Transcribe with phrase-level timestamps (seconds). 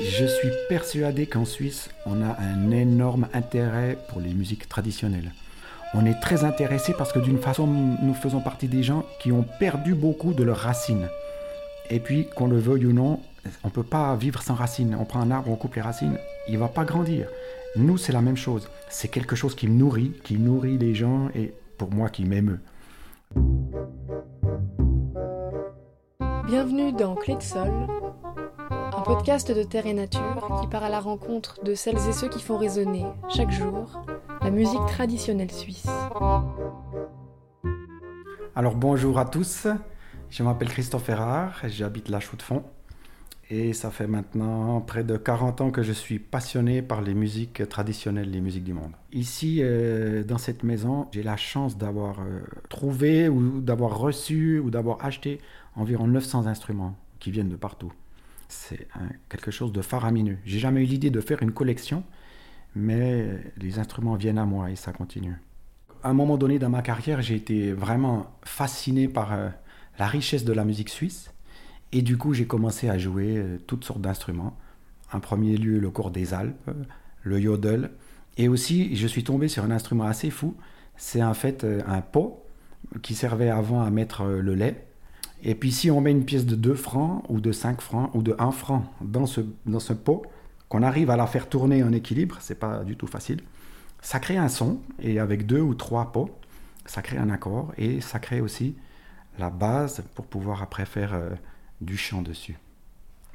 [0.00, 5.32] Je suis persuadé qu'en Suisse, on a un énorme intérêt pour les musiques traditionnelles.
[5.92, 9.44] On est très intéressé parce que d'une façon, nous faisons partie des gens qui ont
[9.58, 11.08] perdu beaucoup de leurs racines.
[11.90, 13.20] Et puis, qu'on le veuille ou non,
[13.64, 14.96] on ne peut pas vivre sans racines.
[14.98, 17.28] On prend un arbre, on coupe les racines, il ne va pas grandir.
[17.76, 18.68] Nous, c'est la même chose.
[18.88, 22.60] C'est quelque chose qui me nourrit, qui nourrit les gens et pour moi qui m'émeut.
[26.46, 27.72] Bienvenue dans Clé de Sol,
[28.70, 32.28] un podcast de terre et nature qui part à la rencontre de celles et ceux
[32.28, 34.04] qui font résonner chaque jour
[34.42, 35.86] la musique traditionnelle suisse.
[38.54, 39.66] Alors bonjour à tous,
[40.28, 42.62] je m'appelle Christophe Erard, j'habite la Chaux-de-Fonds
[43.50, 47.68] et ça fait maintenant près de 40 ans que je suis passionné par les musiques
[47.68, 48.92] traditionnelles, les musiques du monde.
[49.12, 54.70] Ici, euh, dans cette maison, j'ai la chance d'avoir euh, trouvé ou d'avoir reçu ou
[54.70, 55.40] d'avoir acheté
[55.76, 57.92] environ 900 instruments qui viennent de partout.
[58.48, 58.86] C'est
[59.28, 60.38] quelque chose de faramineux.
[60.44, 62.04] J'ai jamais eu l'idée de faire une collection,
[62.76, 65.34] mais les instruments viennent à moi et ça continue.
[66.02, 69.48] À un moment donné dans ma carrière, j'ai été vraiment fasciné par euh,
[69.98, 71.30] la richesse de la musique suisse.
[71.94, 74.56] Et du coup, j'ai commencé à jouer euh, toutes sortes d'instruments.
[75.12, 76.70] En premier lieu, le cours des Alpes,
[77.22, 77.90] le yodel.
[78.36, 80.56] Et aussi, je suis tombé sur un instrument assez fou.
[80.96, 82.44] C'est en fait euh, un pot
[83.02, 84.86] qui servait avant à mettre le lait.
[85.44, 88.22] Et puis si on met une pièce de 2 francs ou de 5 francs ou
[88.22, 90.22] de 1 franc dans ce, dans ce pot,
[90.68, 93.40] qu'on arrive à la faire tourner en équilibre, c'est pas du tout facile,
[94.00, 96.30] ça crée un son et avec deux ou trois pots,
[96.86, 98.74] ça crée un accord et ça crée aussi
[99.38, 101.30] la base pour pouvoir après faire euh,
[101.80, 102.56] du chant dessus.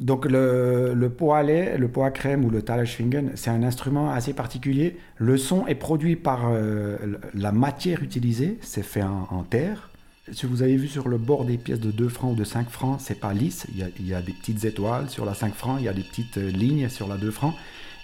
[0.00, 4.10] Donc le, pot à lait, le pot à crème ou le Talashfingen, c'est un instrument
[4.10, 4.96] assez particulier.
[5.16, 6.96] Le son est produit par euh,
[7.32, 9.90] la matière utilisée, c'est fait en terre.
[10.32, 12.70] Si vous avez vu sur le bord des pièces de 2 francs ou de 5
[12.70, 13.66] francs, c'est pas lisse.
[13.74, 16.38] Il y, a, des petites étoiles sur la 5 francs, il y a des petites
[16.38, 17.54] euh, lignes sur la 2 francs.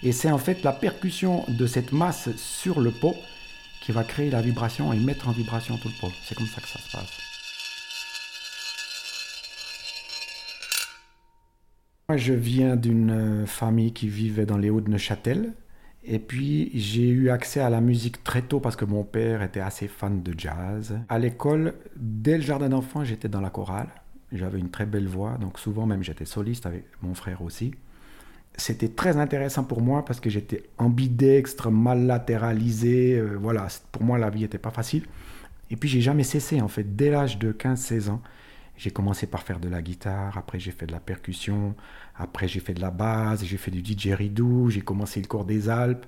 [0.03, 3.15] Et c'est en fait la percussion de cette masse sur le pot
[3.81, 6.13] qui va créer la vibration et mettre en vibration tout le pot.
[6.23, 7.30] C'est comme ça que ça se passe.
[12.11, 15.53] Moi, je viens d'une euh, famille qui vivait dans les Hauts-de-Neuchâtel.
[16.03, 19.61] Et puis j'ai eu accès à la musique très tôt parce que mon père était
[19.61, 20.99] assez fan de jazz.
[21.07, 23.87] À l'école, dès le jardin d'enfants, j'étais dans la chorale.
[24.33, 27.71] J'avais une très belle voix, donc souvent même j'étais soliste avec mon frère aussi.
[28.57, 33.17] C'était très intéressant pour moi parce que j'étais ambidextre, mal latéralisé.
[33.17, 35.05] Euh, voilà, pour moi la vie n'était pas facile.
[35.69, 36.97] Et puis j'ai jamais cessé en fait.
[36.97, 38.21] Dès l'âge de 15-16 ans,
[38.81, 41.75] j'ai commencé par faire de la guitare, après j'ai fait de la percussion,
[42.15, 45.69] après j'ai fait de la basse, j'ai fait du didgeridoo, j'ai commencé le cours des
[45.69, 46.07] Alpes.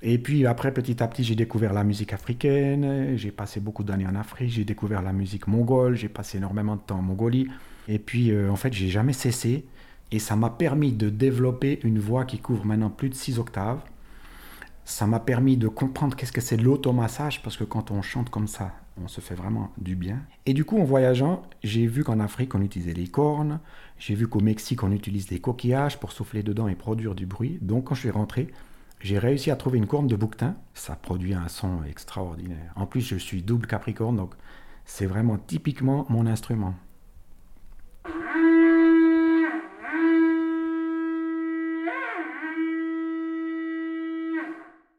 [0.00, 4.06] Et puis après, petit à petit, j'ai découvert la musique africaine, j'ai passé beaucoup d'années
[4.06, 7.48] en Afrique, j'ai découvert la musique mongole, j'ai passé énormément de temps en Mongolie.
[7.88, 9.66] Et puis, euh, en fait, j'ai jamais cessé.
[10.10, 13.80] Et ça m'a permis de développer une voix qui couvre maintenant plus de 6 octaves.
[14.86, 18.48] Ça m'a permis de comprendre qu'est-ce que c'est l'automassage, parce que quand on chante comme
[18.48, 18.72] ça,
[19.02, 20.20] on se fait vraiment du bien.
[20.46, 23.60] Et du coup, en voyageant, j'ai vu qu'en Afrique, on utilisait les cornes.
[23.98, 27.58] J'ai vu qu'au Mexique, on utilise des coquillages pour souffler dedans et produire du bruit.
[27.60, 28.48] Donc, quand je suis rentré,
[29.00, 30.56] j'ai réussi à trouver une corne de bouquetin.
[30.74, 32.72] Ça produit un son extraordinaire.
[32.76, 34.34] En plus, je suis double capricorne, donc
[34.84, 36.74] c'est vraiment typiquement mon instrument.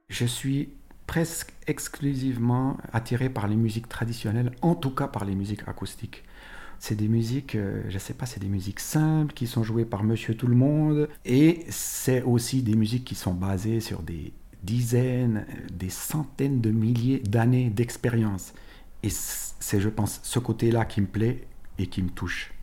[0.10, 0.74] Je suis
[1.09, 6.24] presque exclusivement attiré par les musiques traditionnelles, en tout cas par les musiques acoustiques.
[6.78, 9.86] C'est des musiques, euh, je ne sais pas, c'est des musiques simples qui sont jouées
[9.86, 11.09] par monsieur tout le monde.
[11.25, 17.24] Et c'est aussi des musiques qui sont basées sur des dizaines, des centaines de milliers
[17.28, 18.53] d'années d'expérience.
[19.02, 21.48] Et c'est, je pense, ce côté-là qui me plaît
[21.80, 22.53] et qui me touche.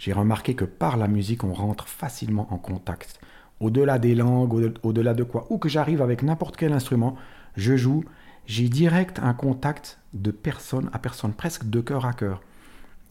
[0.00, 3.20] J'ai remarqué que par la musique, on rentre facilement en contact.
[3.60, 7.16] Au-delà des langues, au-delà de quoi, ou que j'arrive avec n'importe quel instrument,
[7.56, 8.04] je joue,
[8.46, 12.42] j'ai direct un contact de personne à personne, presque de cœur à cœur.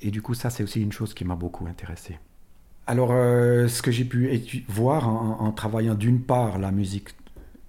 [0.01, 2.19] Et du coup, ça, c'est aussi une chose qui m'a beaucoup intéressé.
[2.87, 7.09] Alors, euh, ce que j'ai pu voir en, travaillant d'une part la musique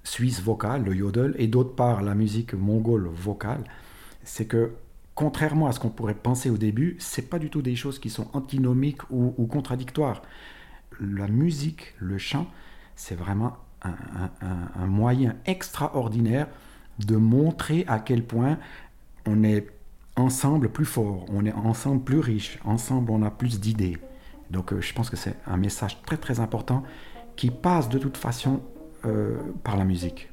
[0.02, 3.62] suisse vocale, le yodel, et d'autre part la musique mongole vocale,
[4.24, 4.72] c'est que
[5.14, 8.10] contrairement à ce qu'on pourrait penser au début, c'est pas du tout des choses qui
[8.10, 10.22] sont antinomiques ou, ou contradictoires.
[11.00, 12.46] La musique, le chant,
[12.96, 16.46] c'est vraiment un, moyen extraordinaire
[16.98, 18.58] de montrer à quel point
[19.26, 19.66] on est
[20.16, 23.98] ensemble plus fort, on est ensemble plus riche, ensemble on a plus d'idées.
[24.50, 26.82] Donc euh, je pense que c'est un message très très important
[27.36, 28.60] qui passe de toute façon
[29.06, 30.28] euh, par la musique.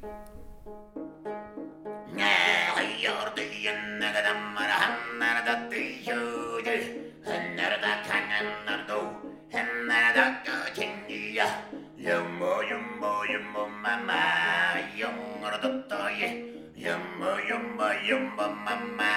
[18.06, 19.08] yumba mama.